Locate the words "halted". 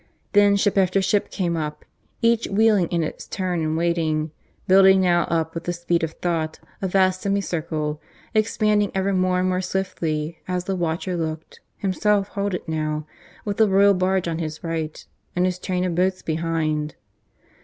12.29-12.67